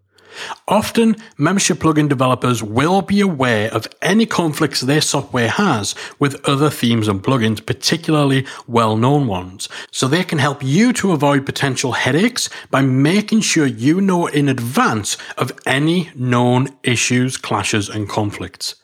Often, 0.68 1.18
membership 1.38 1.80
plugin 1.80 2.10
developers 2.10 2.62
will 2.64 3.02
be 3.02 3.22
aware 3.22 3.74
of 3.74 3.88
any 4.02 4.26
conflicts 4.26 4.82
their 4.82 5.02
software 5.02 5.50
has 5.50 5.96
with 6.20 6.44
other 6.48 6.70
themes 6.70 7.08
and 7.08 7.24
plugins, 7.24 7.66
particularly 7.66 8.46
well 8.68 8.98
known 8.98 9.28
ones, 9.28 9.70
so 9.92 10.08
they 10.08 10.24
can 10.24 10.40
help 10.40 10.64
you 10.64 10.94
to 10.94 11.12
avoid 11.12 11.46
potential 11.46 11.94
headaches 11.94 12.50
by 12.70 12.82
making 12.82 13.42
sure 13.42 13.66
you 13.66 14.02
know 14.02 14.28
in 14.28 14.50
advance 14.50 15.18
of 15.38 15.52
any 15.66 16.10
known 16.16 16.70
issues, 16.84 17.38
clashes, 17.38 17.90
and 17.90 18.10
conflicts. 18.10 18.76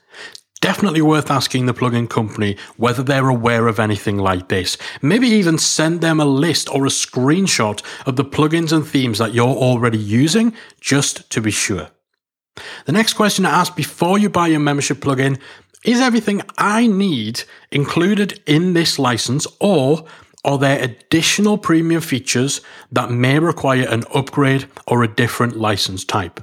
Definitely 0.61 1.01
worth 1.01 1.29
asking 1.29 1.65
the 1.65 1.73
plugin 1.73 2.09
company 2.09 2.55
whether 2.77 3.03
they're 3.03 3.27
aware 3.27 3.67
of 3.67 3.79
anything 3.79 4.17
like 4.17 4.47
this. 4.47 4.77
Maybe 5.01 5.27
even 5.27 5.57
send 5.57 6.01
them 6.01 6.19
a 6.19 6.25
list 6.25 6.73
or 6.73 6.85
a 6.85 6.89
screenshot 6.89 7.83
of 8.05 8.15
the 8.15 8.23
plugins 8.23 8.71
and 8.71 8.87
themes 8.87 9.17
that 9.17 9.33
you're 9.33 9.47
already 9.47 9.97
using 9.97 10.53
just 10.79 11.29
to 11.31 11.41
be 11.41 11.51
sure. 11.51 11.89
The 12.85 12.91
next 12.91 13.13
question 13.13 13.43
to 13.43 13.49
ask 13.49 13.75
before 13.75 14.19
you 14.19 14.29
buy 14.29 14.47
your 14.47 14.59
membership 14.59 14.99
plugin 14.99 15.39
is 15.83 15.99
everything 15.99 16.41
I 16.57 16.87
need 16.87 17.43
included 17.71 18.39
in 18.45 18.73
this 18.73 18.99
license 18.99 19.47
or 19.59 20.05
are 20.43 20.57
there 20.57 20.81
additional 20.81 21.57
premium 21.57 22.01
features 22.01 22.61
that 22.91 23.11
may 23.11 23.39
require 23.39 23.87
an 23.87 24.03
upgrade 24.13 24.67
or 24.87 25.03
a 25.03 25.07
different 25.07 25.57
license 25.57 26.03
type? 26.03 26.39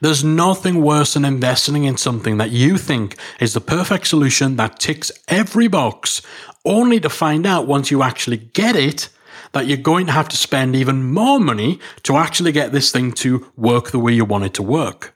There's 0.00 0.24
nothing 0.24 0.82
worse 0.82 1.14
than 1.14 1.24
investing 1.24 1.84
in 1.84 1.96
something 1.96 2.38
that 2.38 2.50
you 2.50 2.78
think 2.78 3.16
is 3.40 3.54
the 3.54 3.60
perfect 3.60 4.06
solution 4.06 4.56
that 4.56 4.78
ticks 4.78 5.10
every 5.28 5.68
box, 5.68 6.22
only 6.64 7.00
to 7.00 7.10
find 7.10 7.46
out 7.46 7.66
once 7.66 7.90
you 7.90 8.02
actually 8.02 8.36
get 8.38 8.76
it 8.76 9.08
that 9.52 9.66
you're 9.66 9.76
going 9.76 10.06
to 10.06 10.12
have 10.12 10.28
to 10.28 10.36
spend 10.36 10.74
even 10.74 11.12
more 11.12 11.38
money 11.38 11.78
to 12.02 12.16
actually 12.16 12.52
get 12.52 12.72
this 12.72 12.90
thing 12.90 13.12
to 13.12 13.50
work 13.56 13.90
the 13.90 13.98
way 13.98 14.12
you 14.12 14.24
want 14.24 14.44
it 14.44 14.54
to 14.54 14.62
work. 14.62 15.14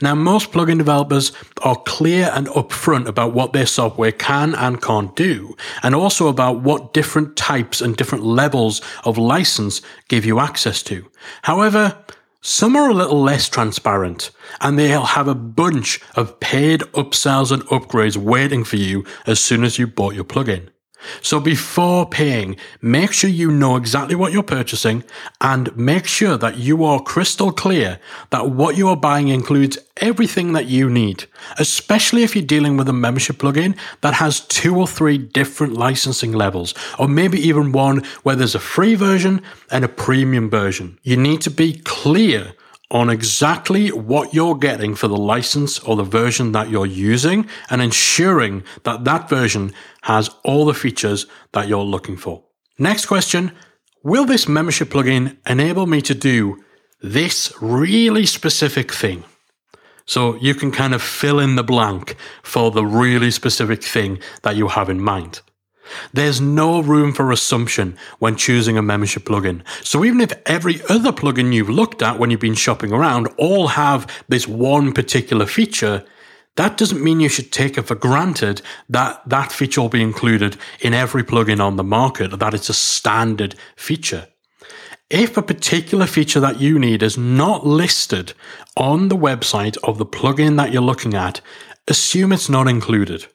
Now, 0.00 0.14
most 0.14 0.52
plugin 0.52 0.78
developers 0.78 1.32
are 1.62 1.76
clear 1.76 2.30
and 2.32 2.46
upfront 2.48 3.06
about 3.06 3.34
what 3.34 3.52
their 3.52 3.66
software 3.66 4.12
can 4.12 4.54
and 4.54 4.80
can't 4.80 5.14
do, 5.14 5.54
and 5.82 5.94
also 5.94 6.28
about 6.28 6.62
what 6.62 6.94
different 6.94 7.36
types 7.36 7.80
and 7.80 7.96
different 7.96 8.24
levels 8.24 8.80
of 9.04 9.18
license 9.18 9.82
give 10.08 10.24
you 10.24 10.40
access 10.40 10.82
to. 10.84 11.08
However, 11.42 11.98
some 12.46 12.76
are 12.76 12.88
a 12.88 12.94
little 12.94 13.20
less 13.20 13.48
transparent, 13.48 14.30
and 14.60 14.78
they'll 14.78 15.02
have 15.02 15.26
a 15.26 15.34
bunch 15.34 16.00
of 16.14 16.38
paid 16.38 16.78
upsells 16.94 17.50
and 17.50 17.64
upgrades 17.64 18.16
waiting 18.16 18.62
for 18.62 18.76
you 18.76 19.04
as 19.26 19.40
soon 19.40 19.64
as 19.64 19.80
you 19.80 19.88
bought 19.88 20.14
your 20.14 20.22
plugin. 20.22 20.68
So 21.22 21.40
before 21.40 22.08
paying, 22.08 22.56
make 22.80 23.12
sure 23.12 23.30
you 23.30 23.50
know 23.50 23.76
exactly 23.76 24.14
what 24.14 24.32
you're 24.32 24.42
purchasing 24.42 25.04
and 25.40 25.76
make 25.76 26.06
sure 26.06 26.36
that 26.36 26.58
you 26.58 26.84
are 26.84 27.00
crystal 27.00 27.52
clear 27.52 27.98
that 28.30 28.50
what 28.50 28.76
you 28.76 28.88
are 28.88 28.96
buying 28.96 29.28
includes 29.28 29.78
everything 29.98 30.52
that 30.52 30.66
you 30.66 30.90
need, 30.90 31.24
especially 31.58 32.22
if 32.22 32.34
you're 32.34 32.44
dealing 32.44 32.76
with 32.76 32.88
a 32.88 32.92
membership 32.92 33.38
plugin 33.38 33.76
that 34.02 34.14
has 34.14 34.40
two 34.40 34.76
or 34.76 34.86
three 34.86 35.18
different 35.18 35.72
licensing 35.72 36.32
levels, 36.32 36.74
or 36.98 37.08
maybe 37.08 37.38
even 37.38 37.72
one 37.72 38.02
where 38.22 38.36
there's 38.36 38.54
a 38.54 38.60
free 38.60 38.94
version 38.94 39.40
and 39.70 39.84
a 39.84 39.88
premium 39.88 40.50
version. 40.50 40.98
You 41.02 41.16
need 41.16 41.40
to 41.42 41.50
be 41.50 41.80
clear 41.84 42.52
on 42.90 43.10
exactly 43.10 43.88
what 43.88 44.32
you're 44.32 44.56
getting 44.56 44.94
for 44.94 45.08
the 45.08 45.16
license 45.16 45.78
or 45.80 45.96
the 45.96 46.04
version 46.04 46.52
that 46.52 46.70
you're 46.70 46.86
using 46.86 47.48
and 47.68 47.82
ensuring 47.82 48.62
that 48.84 49.04
that 49.04 49.28
version 49.28 49.72
has 50.02 50.30
all 50.44 50.66
the 50.66 50.74
features 50.74 51.26
that 51.52 51.68
you're 51.68 51.82
looking 51.82 52.16
for. 52.16 52.44
Next 52.78 53.06
question 53.06 53.52
Will 54.02 54.24
this 54.24 54.46
membership 54.46 54.90
plugin 54.90 55.36
enable 55.48 55.86
me 55.86 56.00
to 56.02 56.14
do 56.14 56.62
this 57.00 57.52
really 57.60 58.24
specific 58.24 58.92
thing? 58.92 59.24
So 60.04 60.36
you 60.36 60.54
can 60.54 60.70
kind 60.70 60.94
of 60.94 61.02
fill 61.02 61.40
in 61.40 61.56
the 61.56 61.64
blank 61.64 62.14
for 62.44 62.70
the 62.70 62.86
really 62.86 63.32
specific 63.32 63.82
thing 63.82 64.20
that 64.42 64.54
you 64.54 64.68
have 64.68 64.88
in 64.88 65.00
mind. 65.00 65.40
There's 66.12 66.40
no 66.40 66.80
room 66.82 67.12
for 67.12 67.32
assumption 67.32 67.96
when 68.18 68.36
choosing 68.36 68.76
a 68.76 68.82
membership 68.82 69.24
plugin. 69.24 69.62
So 69.84 70.04
even 70.04 70.20
if 70.20 70.32
every 70.46 70.80
other 70.88 71.12
plugin 71.12 71.52
you've 71.52 71.70
looked 71.70 72.02
at 72.02 72.18
when 72.18 72.30
you've 72.30 72.40
been 72.40 72.54
shopping 72.54 72.92
around 72.92 73.28
all 73.38 73.68
have 73.68 74.06
this 74.28 74.46
one 74.46 74.92
particular 74.92 75.46
feature, 75.46 76.04
that 76.56 76.78
doesn't 76.78 77.04
mean 77.04 77.20
you 77.20 77.28
should 77.28 77.52
take 77.52 77.76
it 77.76 77.82
for 77.82 77.94
granted 77.94 78.62
that 78.88 79.22
that 79.28 79.52
feature 79.52 79.82
will 79.82 79.88
be 79.88 80.02
included 80.02 80.56
in 80.80 80.94
every 80.94 81.22
plugin 81.22 81.60
on 81.60 81.76
the 81.76 81.84
market, 81.84 82.38
that 82.38 82.54
it's 82.54 82.70
a 82.70 82.74
standard 82.74 83.54
feature. 83.76 84.26
If 85.10 85.36
a 85.36 85.42
particular 85.42 86.06
feature 86.06 86.40
that 86.40 86.60
you 86.60 86.78
need 86.78 87.02
is 87.02 87.16
not 87.16 87.64
listed 87.64 88.32
on 88.76 89.08
the 89.08 89.16
website 89.16 89.76
of 89.84 89.98
the 89.98 90.06
plugin 90.06 90.56
that 90.56 90.72
you're 90.72 90.82
looking 90.82 91.14
at, 91.14 91.40
assume 91.86 92.32
it's 92.32 92.48
not 92.48 92.66
included. 92.66 93.26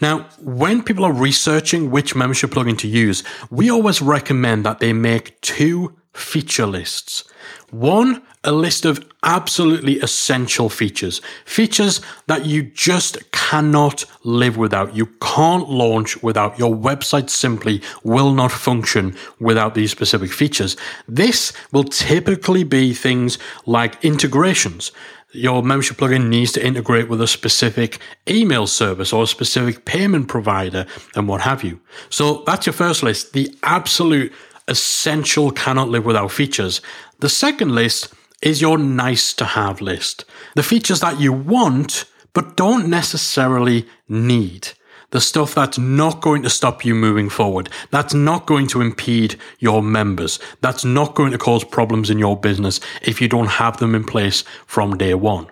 Now, 0.00 0.28
when 0.40 0.82
people 0.82 1.04
are 1.04 1.12
researching 1.12 1.90
which 1.90 2.14
membership 2.14 2.50
plugin 2.50 2.78
to 2.78 2.88
use, 2.88 3.22
we 3.50 3.70
always 3.70 4.02
recommend 4.02 4.64
that 4.64 4.80
they 4.80 4.92
make 4.92 5.40
two 5.40 5.96
feature 6.12 6.66
lists. 6.66 7.24
One, 7.70 8.22
a 8.44 8.52
list 8.52 8.84
of 8.84 9.04
absolutely 9.22 9.98
essential 10.00 10.68
features, 10.68 11.20
features 11.44 12.00
that 12.26 12.46
you 12.46 12.62
just 12.62 13.30
cannot 13.32 14.04
live 14.24 14.56
without. 14.56 14.96
You 14.96 15.06
can't 15.20 15.68
launch 15.68 16.22
without. 16.22 16.58
Your 16.58 16.74
website 16.74 17.30
simply 17.30 17.82
will 18.04 18.32
not 18.32 18.52
function 18.52 19.16
without 19.38 19.74
these 19.74 19.90
specific 19.90 20.32
features. 20.32 20.76
This 21.06 21.52
will 21.72 21.84
typically 21.84 22.64
be 22.64 22.94
things 22.94 23.38
like 23.66 24.02
integrations 24.04 24.92
your 25.32 25.62
membership 25.62 25.98
plugin 25.98 26.28
needs 26.28 26.52
to 26.52 26.66
integrate 26.66 27.08
with 27.08 27.20
a 27.20 27.26
specific 27.26 27.98
email 28.28 28.66
service 28.66 29.12
or 29.12 29.24
a 29.24 29.26
specific 29.26 29.84
payment 29.84 30.28
provider 30.28 30.86
and 31.14 31.28
what 31.28 31.42
have 31.42 31.62
you. 31.62 31.80
So 32.08 32.42
that's 32.46 32.66
your 32.66 32.72
first 32.72 33.02
list, 33.02 33.32
the 33.32 33.54
absolute 33.62 34.32
essential 34.68 35.50
cannot 35.50 35.88
live 35.88 36.04
without 36.04 36.30
features. 36.30 36.80
The 37.20 37.28
second 37.28 37.74
list 37.74 38.12
is 38.42 38.60
your 38.60 38.78
nice 38.78 39.32
to 39.34 39.44
have 39.44 39.80
list. 39.80 40.24
The 40.54 40.62
features 40.62 41.00
that 41.00 41.20
you 41.20 41.32
want, 41.32 42.04
but 42.32 42.56
don't 42.56 42.88
necessarily 42.88 43.86
need 44.08 44.68
the 45.10 45.20
stuff 45.20 45.54
that's 45.54 45.78
not 45.78 46.20
going 46.20 46.42
to 46.42 46.50
stop 46.50 46.84
you 46.84 46.94
moving 46.94 47.28
forward, 47.28 47.68
that's 47.90 48.14
not 48.14 48.46
going 48.46 48.66
to 48.68 48.80
impede 48.80 49.38
your 49.58 49.82
members, 49.82 50.38
that's 50.60 50.84
not 50.84 51.14
going 51.14 51.32
to 51.32 51.38
cause 51.38 51.64
problems 51.64 52.10
in 52.10 52.18
your 52.18 52.38
business 52.38 52.80
if 53.02 53.20
you 53.20 53.28
don't 53.28 53.48
have 53.48 53.78
them 53.78 53.94
in 53.94 54.04
place 54.04 54.44
from 54.66 54.96
day 54.96 55.14
one. 55.14 55.46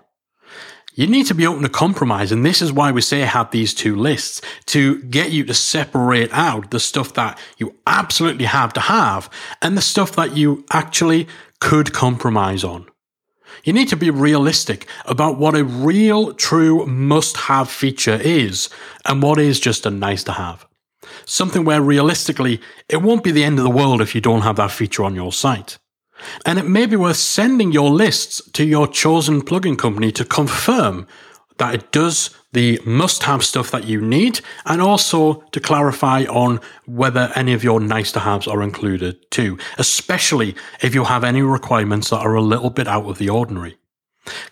You 0.94 1.06
need 1.06 1.26
to 1.26 1.34
be 1.34 1.46
open 1.46 1.62
to 1.62 1.68
compromise, 1.68 2.32
and 2.32 2.44
this 2.44 2.62
is 2.62 2.72
why 2.72 2.90
we 2.90 3.02
say 3.02 3.20
have 3.20 3.50
these 3.50 3.74
two 3.74 3.94
lists 3.96 4.40
to 4.66 5.02
get 5.02 5.30
you 5.30 5.44
to 5.44 5.52
separate 5.52 6.32
out 6.32 6.70
the 6.70 6.80
stuff 6.80 7.12
that 7.14 7.38
you 7.58 7.76
absolutely 7.86 8.46
have 8.46 8.72
to 8.72 8.80
have 8.80 9.28
and 9.60 9.76
the 9.76 9.82
stuff 9.82 10.16
that 10.16 10.38
you 10.38 10.64
actually 10.72 11.28
could 11.60 11.92
compromise 11.92 12.64
on. 12.64 12.86
You 13.64 13.72
need 13.72 13.88
to 13.88 13.96
be 13.96 14.10
realistic 14.10 14.86
about 15.04 15.38
what 15.38 15.54
a 15.54 15.64
real, 15.64 16.32
true 16.34 16.86
must 16.86 17.36
have 17.36 17.70
feature 17.70 18.18
is 18.22 18.68
and 19.04 19.22
what 19.22 19.38
is 19.38 19.60
just 19.60 19.86
a 19.86 19.90
nice 19.90 20.24
to 20.24 20.32
have. 20.32 20.66
Something 21.24 21.64
where 21.64 21.80
realistically, 21.80 22.60
it 22.88 23.02
won't 23.02 23.24
be 23.24 23.32
the 23.32 23.44
end 23.44 23.58
of 23.58 23.64
the 23.64 23.70
world 23.70 24.00
if 24.00 24.14
you 24.14 24.20
don't 24.20 24.42
have 24.42 24.56
that 24.56 24.70
feature 24.70 25.04
on 25.04 25.14
your 25.14 25.32
site. 25.32 25.78
And 26.44 26.58
it 26.58 26.66
may 26.66 26.86
be 26.86 26.96
worth 26.96 27.16
sending 27.16 27.72
your 27.72 27.90
lists 27.90 28.40
to 28.52 28.64
your 28.64 28.88
chosen 28.88 29.42
plugin 29.42 29.78
company 29.78 30.10
to 30.12 30.24
confirm 30.24 31.06
that 31.58 31.74
it 31.74 31.92
does 31.92 32.30
the 32.56 32.80
must 32.86 33.24
have 33.24 33.44
stuff 33.44 33.70
that 33.70 33.84
you 33.84 34.00
need, 34.00 34.40
and 34.64 34.80
also 34.80 35.34
to 35.52 35.60
clarify 35.60 36.24
on 36.24 36.58
whether 36.86 37.30
any 37.36 37.52
of 37.52 37.62
your 37.62 37.80
nice 37.80 38.10
to 38.12 38.20
haves 38.20 38.48
are 38.48 38.62
included 38.62 39.30
too, 39.30 39.58
especially 39.76 40.56
if 40.80 40.94
you 40.94 41.04
have 41.04 41.22
any 41.22 41.42
requirements 41.42 42.08
that 42.08 42.20
are 42.20 42.34
a 42.34 42.40
little 42.40 42.70
bit 42.70 42.88
out 42.88 43.04
of 43.10 43.18
the 43.18 43.28
ordinary. 43.28 43.76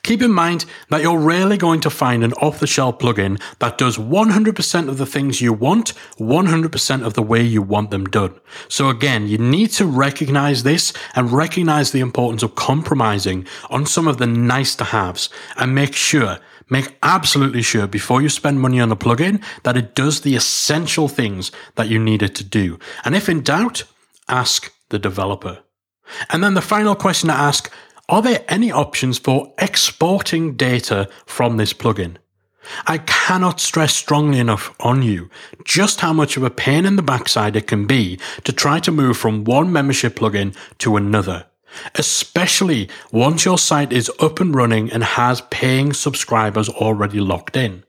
Keep 0.02 0.20
in 0.20 0.32
mind 0.32 0.66
that 0.90 1.00
you're 1.00 1.18
rarely 1.18 1.56
going 1.56 1.80
to 1.80 1.88
find 1.88 2.22
an 2.22 2.34
off 2.34 2.60
the 2.60 2.66
shelf 2.66 2.98
plugin 2.98 3.40
that 3.58 3.78
does 3.78 3.96
100% 3.96 4.88
of 4.88 4.98
the 4.98 5.06
things 5.06 5.40
you 5.40 5.54
want, 5.54 5.94
100% 6.18 7.06
of 7.06 7.14
the 7.14 7.22
way 7.22 7.42
you 7.42 7.62
want 7.62 7.90
them 7.90 8.04
done. 8.04 8.38
So 8.68 8.90
again, 8.90 9.28
you 9.28 9.38
need 9.38 9.70
to 9.72 9.86
recognize 9.86 10.62
this 10.62 10.92
and 11.14 11.32
recognize 11.32 11.90
the 11.90 12.00
importance 12.00 12.42
of 12.42 12.54
compromising 12.54 13.46
on 13.70 13.86
some 13.86 14.06
of 14.06 14.18
the 14.18 14.26
nice 14.26 14.76
to 14.76 14.84
haves 14.84 15.30
and 15.56 15.74
make 15.74 15.94
sure 15.94 16.38
Make 16.70 16.96
absolutely 17.02 17.62
sure 17.62 17.86
before 17.86 18.22
you 18.22 18.28
spend 18.28 18.60
money 18.60 18.80
on 18.80 18.90
a 18.90 18.96
plugin 18.96 19.42
that 19.62 19.76
it 19.76 19.94
does 19.94 20.20
the 20.20 20.34
essential 20.34 21.08
things 21.08 21.52
that 21.74 21.88
you 21.88 21.98
need 21.98 22.22
it 22.22 22.34
to 22.36 22.44
do. 22.44 22.78
And 23.04 23.14
if 23.14 23.28
in 23.28 23.42
doubt, 23.42 23.84
ask 24.28 24.72
the 24.88 24.98
developer. 24.98 25.60
And 26.30 26.42
then 26.42 26.54
the 26.54 26.62
final 26.62 26.94
question 26.94 27.28
to 27.28 27.34
ask 27.34 27.70
are 28.08 28.20
there 28.20 28.44
any 28.48 28.70
options 28.70 29.18
for 29.18 29.54
exporting 29.58 30.56
data 30.56 31.08
from 31.24 31.56
this 31.56 31.72
plugin? 31.72 32.16
I 32.86 32.98
cannot 32.98 33.60
stress 33.60 33.94
strongly 33.94 34.38
enough 34.38 34.74
on 34.80 35.02
you 35.02 35.30
just 35.64 36.00
how 36.00 36.12
much 36.12 36.36
of 36.36 36.42
a 36.42 36.50
pain 36.50 36.84
in 36.84 36.96
the 36.96 37.02
backside 37.02 37.56
it 37.56 37.66
can 37.66 37.86
be 37.86 38.18
to 38.44 38.52
try 38.52 38.78
to 38.80 38.92
move 38.92 39.16
from 39.16 39.44
one 39.44 39.72
membership 39.72 40.16
plugin 40.16 40.54
to 40.78 40.96
another 40.96 41.46
especially 41.94 42.88
once 43.12 43.44
your 43.44 43.58
site 43.58 43.92
is 43.92 44.10
up 44.20 44.40
and 44.40 44.54
running 44.54 44.90
and 44.90 45.04
has 45.04 45.42
paying 45.50 45.92
subscribers 45.92 46.68
already 46.68 47.20
locked 47.20 47.56
in. 47.56 47.84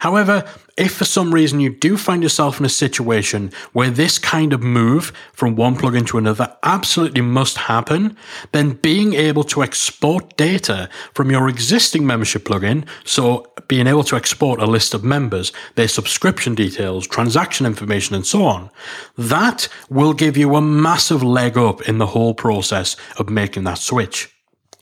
However, 0.00 0.44
if 0.76 0.94
for 0.94 1.04
some 1.04 1.34
reason 1.34 1.60
you 1.60 1.70
do 1.70 1.96
find 1.96 2.22
yourself 2.22 2.58
in 2.58 2.64
a 2.64 2.70
situation 2.70 3.52
where 3.72 3.90
this 3.90 4.18
kind 4.18 4.52
of 4.52 4.62
move 4.62 5.12
from 5.32 5.54
one 5.54 5.76
plugin 5.76 6.06
to 6.06 6.18
another 6.18 6.56
absolutely 6.62 7.20
must 7.20 7.58
happen, 7.58 8.16
then 8.52 8.72
being 8.72 9.12
able 9.12 9.44
to 9.44 9.62
export 9.62 10.36
data 10.36 10.88
from 11.14 11.30
your 11.30 11.48
existing 11.48 12.06
membership 12.06 12.44
plugin, 12.44 12.86
so 13.04 13.52
being 13.68 13.86
able 13.86 14.04
to 14.04 14.16
export 14.16 14.60
a 14.60 14.66
list 14.66 14.94
of 14.94 15.04
members, 15.04 15.52
their 15.74 15.88
subscription 15.88 16.54
details, 16.54 17.06
transaction 17.06 17.66
information, 17.66 18.14
and 18.14 18.26
so 18.26 18.44
on, 18.44 18.70
that 19.18 19.68
will 19.90 20.14
give 20.14 20.36
you 20.36 20.56
a 20.56 20.62
massive 20.62 21.22
leg 21.22 21.58
up 21.58 21.82
in 21.88 21.98
the 21.98 22.06
whole 22.06 22.34
process 22.34 22.96
of 23.18 23.28
making 23.28 23.64
that 23.64 23.78
switch. 23.78 24.30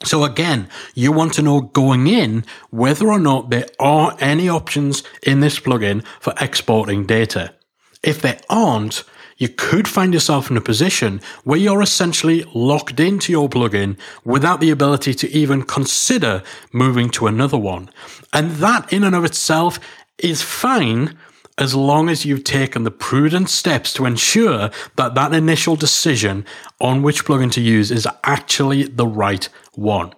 So 0.05 0.25
again, 0.25 0.69
you 0.95 1.13
want 1.13 1.35
to 1.35 1.43
know 1.43 1.61
going 1.61 2.07
in 2.07 2.45
whether 2.71 3.09
or 3.09 3.19
not 3.19 3.51
there 3.51 3.67
are 3.79 4.17
any 4.19 4.49
options 4.49 5.03
in 5.23 5.41
this 5.41 5.61
plugin 5.61 6.05
for 6.21 6.33
exporting 6.41 7.05
data. 7.05 7.55
If 8.03 8.23
there 8.23 8.41
aren't, 8.49 9.05
you 9.37 9.49
could 9.49 9.87
find 9.87 10.15
yourself 10.15 10.51
in 10.51 10.57
a 10.57 10.63
position 10.63 11.21
where 11.45 11.59
you're 11.59 11.83
essentially 11.83 12.45
locked 12.55 12.99
into 12.99 13.31
your 13.33 13.49
plugin 13.49 13.99
without 14.25 14.61
the 14.61 14.71
ability 14.71 15.13
to 15.15 15.31
even 15.31 15.63
consider 15.63 16.43
moving 16.73 17.11
to 17.11 17.27
another 17.27 17.59
one. 17.59 17.91
And 18.33 18.53
that 18.53 18.91
in 18.93 19.05
and 19.05 19.15
of 19.15 19.25
itself 19.25 19.79
is 20.19 20.43
fine 20.43 21.17
as 21.61 21.75
long 21.75 22.09
as 22.09 22.25
you've 22.25 22.43
taken 22.43 22.83
the 22.83 22.91
prudent 22.91 23.51
steps 23.51 23.93
to 23.93 24.07
ensure 24.07 24.71
that 24.97 25.15
that 25.15 25.35
initial 25.35 25.77
decision 25.77 26.45
on 26.81 27.03
which 27.03 27.25
plugin 27.25 27.53
to 27.53 27.61
use 27.61 27.91
is 27.91 28.09
actually 28.25 28.85
the 28.85 29.07
right 29.07 29.49
one. 29.75 30.13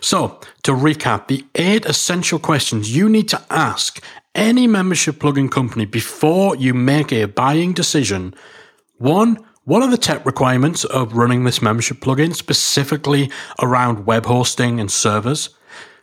So, 0.00 0.38
to 0.64 0.72
recap, 0.72 1.28
the 1.28 1.46
eight 1.54 1.86
essential 1.86 2.38
questions 2.38 2.94
you 2.94 3.08
need 3.08 3.28
to 3.30 3.42
ask 3.48 4.02
any 4.34 4.66
membership 4.66 5.16
plugin 5.16 5.50
company 5.50 5.86
before 5.86 6.56
you 6.56 6.74
make 6.74 7.12
a 7.12 7.24
buying 7.24 7.72
decision. 7.72 8.34
One, 8.98 9.38
what 9.64 9.82
are 9.82 9.90
the 9.90 9.96
tech 9.96 10.26
requirements 10.26 10.84
of 10.84 11.14
running 11.14 11.44
this 11.44 11.62
membership 11.62 12.00
plugin, 12.00 12.34
specifically 12.34 13.30
around 13.62 14.06
web 14.06 14.26
hosting 14.26 14.80
and 14.80 14.90
servers? 14.90 15.50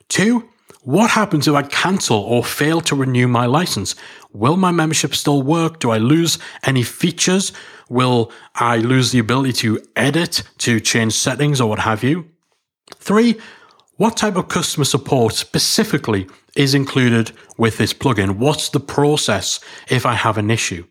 Two, 0.09 0.49
what 0.87 1.09
happens 1.09 1.49
if 1.49 1.53
I 1.53 1.63
cancel 1.63 2.17
or 2.17 2.45
fail 2.45 2.79
to 2.79 2.95
renew 2.95 3.27
my 3.27 3.45
license? 3.45 3.93
Will 4.31 4.55
my 4.55 4.71
membership 4.71 5.13
still 5.13 5.41
work? 5.41 5.79
Do 5.79 5.91
I 5.91 5.97
lose 5.97 6.39
any 6.63 6.81
features? 6.81 7.51
Will 7.89 8.31
I 8.55 8.77
lose 8.77 9.11
the 9.11 9.19
ability 9.19 9.51
to 9.63 9.81
edit, 9.97 10.43
to 10.59 10.79
change 10.79 11.11
settings, 11.11 11.59
or 11.59 11.67
what 11.67 11.79
have 11.79 12.05
you? 12.05 12.29
Three, 12.95 13.35
what 13.97 14.15
type 14.15 14.37
of 14.37 14.47
customer 14.47 14.85
support 14.85 15.33
specifically 15.33 16.25
is 16.55 16.73
included 16.73 17.33
with 17.57 17.77
this 17.77 17.93
plugin? 17.93 18.37
What's 18.37 18.69
the 18.69 18.79
process 18.79 19.59
if 19.89 20.05
I 20.05 20.13
have 20.13 20.37
an 20.37 20.49
issue? 20.49 20.85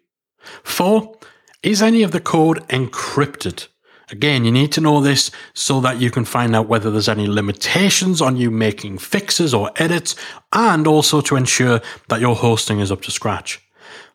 Four, 0.63 1.17
is 1.63 1.81
any 1.81 2.03
of 2.03 2.11
the 2.11 2.21
code 2.21 2.59
encrypted? 2.69 3.69
Again, 4.11 4.45
you 4.45 4.53
need 4.53 4.71
to 4.73 4.81
know 4.81 5.01
this 5.01 5.33
so 5.53 5.81
that 5.81 6.01
you 6.01 6.13
can 6.13 6.25
find 6.25 6.55
out 6.55 6.69
whether 6.69 6.91
there's 6.91 7.09
any 7.09 7.27
limitations 7.27 8.23
on 8.23 8.37
you 8.37 8.53
making 8.53 8.99
fixes 8.99 9.53
or 9.53 9.73
edits, 9.77 10.15
and 10.53 10.87
also 10.87 11.21
to 11.23 11.35
ensure 11.35 11.81
that 12.09 12.21
your 12.21 12.37
hosting 12.37 12.79
is 12.79 12.93
up 12.93 13.03
to 13.03 13.11
scratch. 13.11 13.61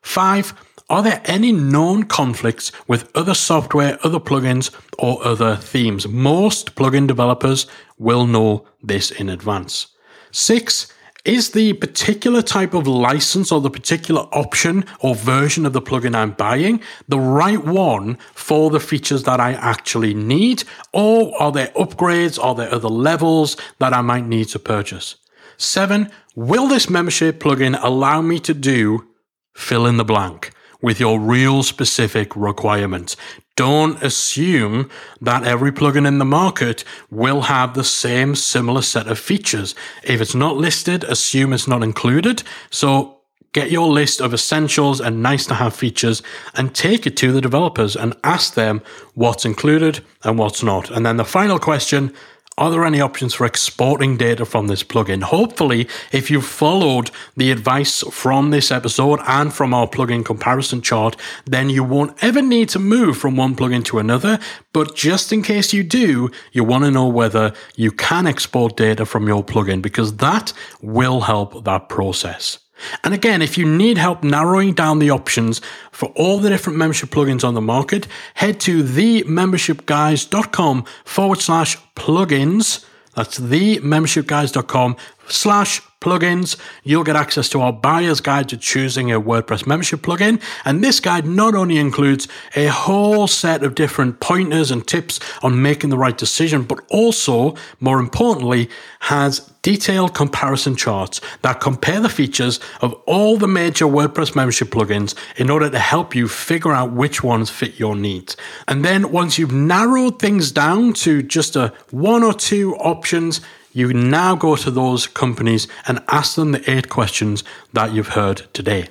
Five, 0.02 0.54
are 0.90 1.04
there 1.04 1.22
any 1.26 1.52
known 1.52 2.04
conflicts 2.04 2.72
with 2.88 3.10
other 3.16 3.34
software, 3.34 3.98
other 4.04 4.20
plugins, 4.20 4.74
or 4.98 5.26
other 5.26 5.56
themes? 5.58 6.08
Most 6.08 6.76
plugin 6.76 7.08
developers 7.08 7.68
will 7.98 8.26
know 8.26 8.66
this 8.82 9.12
in 9.12 9.30
advance. 9.30 9.88
Six, 10.32 10.92
is 11.26 11.52
the 11.52 11.74
particular 11.74 12.42
type 12.42 12.74
of 12.74 12.88
license 12.88 13.52
or 13.52 13.62
the 13.62 13.70
particular 13.70 14.22
option 14.32 14.86
or 15.00 15.16
version 15.16 15.66
of 15.66 15.74
the 15.74 15.82
plugin 15.82 16.16
I'm 16.16 16.32
buying 16.32 16.82
the 17.08 17.20
right 17.20 17.64
one 17.64 18.18
for 18.34 18.70
the 18.70 18.80
features 18.80 19.24
that 19.24 19.40
I 19.40 19.54
actually 19.54 20.14
need? 20.14 20.64
Or 20.94 21.36
are 21.42 21.52
there 21.52 21.68
upgrades? 21.76 22.44
Are 22.44 22.56
there 22.56 22.74
other 22.74 22.90
levels 22.90 23.58
that 23.80 23.94
I 23.94 24.02
might 24.02 24.26
need 24.26 24.46
to 24.50 24.60
purchase? 24.60 25.16
Seven, 25.58 26.12
will 26.36 26.68
this 26.68 26.90
membership 26.90 27.40
plugin 27.40 27.80
allow 27.82 28.22
me 28.22 28.40
to 28.40 28.54
do 28.54 29.08
fill 29.54 29.86
in 29.86 29.98
the 29.98 30.06
blank? 30.06 30.52
With 30.82 31.00
your 31.00 31.20
real 31.20 31.64
specific 31.64 32.36
requirements. 32.36 33.16
Don't 33.56 34.02
assume 34.02 34.90
that 35.22 35.44
every 35.44 35.72
plugin 35.72 36.08
in 36.08 36.18
the 36.18 36.26
market 36.26 36.84
will 37.10 37.42
have 37.42 37.74
the 37.74 37.84
same 37.84 38.36
similar 38.36 38.82
set 38.82 39.08
of 39.08 39.20
features. 39.20 39.76
If 40.04 40.22
it's 40.22 40.36
not 40.36 40.58
listed, 40.58 41.04
assume 41.04 41.54
it's 41.54 41.68
not 41.68 41.84
included. 41.84 42.44
So 42.70 43.22
get 43.54 43.70
your 43.70 43.90
list 43.90 44.22
of 44.22 44.34
essentials 44.34 45.02
and 45.02 45.22
nice 45.22 45.46
to 45.46 45.54
have 45.56 45.76
features 45.76 46.24
and 46.56 46.74
take 46.74 47.06
it 47.06 47.18
to 47.18 47.32
the 47.32 47.42
developers 47.42 47.96
and 47.96 48.16
ask 48.24 48.54
them 48.54 48.82
what's 49.14 49.46
included 49.46 50.04
and 50.24 50.40
what's 50.40 50.64
not. 50.64 50.90
And 50.90 51.06
then 51.06 51.18
the 51.18 51.26
final 51.26 51.60
question 51.60 52.14
are 52.58 52.70
there 52.70 52.86
any 52.86 53.00
options 53.00 53.34
for 53.34 53.46
exporting 53.46 54.18
data 54.18 54.46
from 54.46 54.68
this 54.68 54.84
plugin? 54.84 55.24
Hopefully, 55.24 55.88
if 56.12 56.30
you've 56.30 56.46
followed 56.46 57.10
the 57.38 57.50
advice 57.50 58.02
from 58.12 58.52
this 58.52 58.72
episode 58.72 59.20
and 59.26 59.54
from 59.54 59.74
our 59.74 59.88
plugin 59.88 60.24
comparison 60.24 60.82
chart, 60.82 61.16
then 61.46 61.70
you 61.70 61.84
won't 61.84 62.22
ever 62.24 62.42
need 62.42 62.70
to 62.70 62.80
move 62.80 63.18
from 63.18 63.36
one 63.36 63.56
plugin 63.56 63.84
to 63.86 64.00
another. 64.00 64.38
But 64.74 64.96
just 64.96 65.32
in 65.32 65.44
case 65.44 65.74
you 65.74 65.84
do, 65.84 66.30
you 66.52 66.64
want 66.64 66.84
to 66.84 66.92
know 66.92 67.08
whether 67.08 67.54
you 67.76 67.92
can 67.92 68.28
export 68.28 68.78
data 68.78 69.06
from 69.06 69.28
your 69.28 69.44
plugin 69.44 69.82
because 69.82 70.18
that 70.18 70.54
will 70.82 71.22
help 71.22 71.64
that 71.64 71.90
process. 71.90 72.61
And 73.04 73.14
again, 73.14 73.42
if 73.42 73.58
you 73.58 73.66
need 73.66 73.98
help 73.98 74.24
narrowing 74.24 74.74
down 74.74 75.00
the 75.00 75.10
options 75.10 75.62
for 75.92 76.10
all 76.16 76.38
the 76.38 76.50
different 76.50 76.78
membership 76.78 77.10
plugins 77.10 77.44
on 77.44 77.54
the 77.54 77.62
market, 77.62 78.08
head 78.36 78.60
to 78.62 78.84
themembershipguys.com 78.84 80.86
forward 81.06 81.40
slash 81.40 81.78
plugins. 81.96 82.86
That's 83.16 83.40
themembershipguys.com 83.40 84.96
slash 85.28 85.82
plugins, 86.02 86.58
you'll 86.84 87.04
get 87.04 87.16
access 87.16 87.48
to 87.48 87.62
our 87.62 87.72
buyer's 87.72 88.20
guide 88.20 88.50
to 88.50 88.58
choosing 88.58 89.12
a 89.12 89.22
WordPress 89.22 89.68
membership 89.68 90.02
plugin. 90.02 90.42
And 90.66 90.84
this 90.84 91.00
guide 91.00 91.26
not 91.26 91.54
only 91.54 91.78
includes 91.78 92.28
a 92.56 92.68
whole 92.68 93.28
set 93.28 93.64
of 93.64 93.76
different 93.76 94.20
pointers 94.20 94.72
and 94.72 94.86
tips 94.86 95.20
on 95.44 95.62
making 95.62 95.92
the 95.92 95.98
right 95.98 96.18
decision, 96.18 96.64
but 96.64 96.80
also, 96.90 97.56
more 97.80 98.00
importantly, 98.00 98.70
has 99.02 99.52
detailed 99.62 100.16
comparison 100.16 100.76
charts 100.76 101.22
that 101.44 101.62
compare 101.62 102.00
the 102.00 102.10
features 102.10 102.60
of 102.82 102.94
all 103.06 103.38
the 103.38 103.48
major 103.48 103.86
WordPress 103.86 104.36
membership 104.36 104.70
plugins 104.70 105.14
in 105.38 105.52
order 105.52 105.70
to 105.70 105.78
help 105.78 106.16
you 106.16 106.28
figure 106.28 106.72
out 106.72 106.92
which 106.92 107.24
ones 107.24 107.52
fit 107.52 107.80
your 107.80 107.96
needs. 107.96 108.36
And 108.68 108.84
then 108.84 109.12
once 109.12 109.38
you've 109.38 109.54
narrowed 109.54 110.20
things 110.20 110.52
down 110.52 110.94
to 110.94 111.22
just 111.22 111.56
a 111.56 111.72
one 111.92 112.24
or 112.24 112.34
two 112.34 112.76
options, 112.78 113.40
you 113.74 113.94
now 113.94 114.36
go 114.36 114.56
to 114.56 114.72
those 114.72 115.08
companies 115.08 115.68
and 115.88 116.02
ask 116.08 116.36
them 116.36 116.52
the 116.52 116.72
eight 116.72 116.90
questions 116.90 117.44
that 117.74 117.94
you've 117.94 118.10
heard 118.10 118.44
today. 118.54 118.88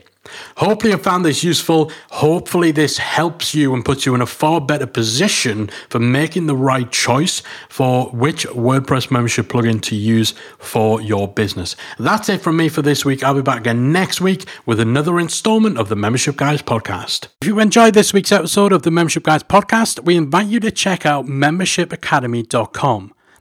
Hopefully, 0.56 0.92
you 0.92 0.98
found 0.98 1.24
this 1.24 1.42
useful. 1.42 1.90
Hopefully, 2.10 2.70
this 2.70 2.98
helps 2.98 3.54
you 3.54 3.74
and 3.74 3.84
puts 3.84 4.04
you 4.04 4.14
in 4.14 4.20
a 4.20 4.26
far 4.26 4.60
better 4.60 4.86
position 4.86 5.70
for 5.88 5.98
making 5.98 6.46
the 6.46 6.54
right 6.54 6.90
choice 6.90 7.42
for 7.68 8.10
which 8.10 8.46
WordPress 8.48 9.10
membership 9.10 9.48
plugin 9.48 9.80
to 9.82 9.96
use 9.96 10.34
for 10.58 11.00
your 11.00 11.26
business. 11.26 11.74
That's 11.98 12.28
it 12.28 12.42
from 12.42 12.56
me 12.58 12.68
for 12.68 12.82
this 12.82 13.04
week. 13.04 13.22
I'll 13.22 13.34
be 13.34 13.42
back 13.42 13.60
again 13.60 13.92
next 13.92 14.20
week 14.20 14.44
with 14.66 14.78
another 14.78 15.18
installment 15.18 15.78
of 15.78 15.88
the 15.88 15.96
Membership 15.96 16.36
Guys 16.36 16.62
podcast. 16.62 17.28
If 17.42 17.48
you 17.48 17.58
enjoyed 17.58 17.94
this 17.94 18.12
week's 18.12 18.32
episode 18.32 18.72
of 18.72 18.82
the 18.82 18.90
Membership 18.90 19.24
Guys 19.24 19.42
podcast, 19.42 20.04
we 20.04 20.16
invite 20.16 20.46
you 20.46 20.60
to 20.60 20.70
check 20.70 21.06
out 21.06 21.26
membershipacademy.com. 21.26 23.14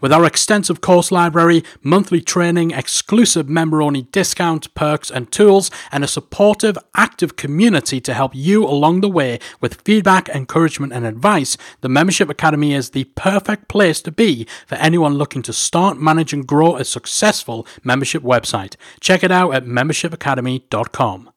With 0.00 0.12
our 0.12 0.24
extensive 0.24 0.80
course 0.80 1.10
library, 1.10 1.64
monthly 1.82 2.20
training, 2.20 2.70
exclusive 2.70 3.48
member 3.48 3.82
only 3.82 4.02
discounts, 4.02 4.66
perks, 4.66 5.10
and 5.10 5.30
tools, 5.30 5.70
and 5.90 6.04
a 6.04 6.08
supportive, 6.08 6.78
active 6.94 7.36
community 7.36 8.00
to 8.00 8.14
help 8.14 8.34
you 8.34 8.64
along 8.64 9.00
the 9.00 9.08
way 9.08 9.38
with 9.60 9.82
feedback, 9.82 10.28
encouragement, 10.28 10.92
and 10.92 11.06
advice, 11.06 11.56
the 11.80 11.88
Membership 11.88 12.30
Academy 12.30 12.72
is 12.72 12.90
the 12.90 13.04
perfect 13.04 13.68
place 13.68 14.00
to 14.02 14.12
be 14.12 14.46
for 14.66 14.76
anyone 14.76 15.14
looking 15.14 15.42
to 15.42 15.52
start, 15.52 15.98
manage, 15.98 16.32
and 16.32 16.46
grow 16.46 16.76
a 16.76 16.84
successful 16.84 17.66
membership 17.82 18.22
website. 18.22 18.76
Check 19.00 19.22
it 19.22 19.30
out 19.30 19.54
at 19.54 19.64
membershipacademy.com. 19.64 21.33